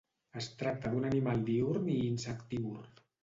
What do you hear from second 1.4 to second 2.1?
diürn i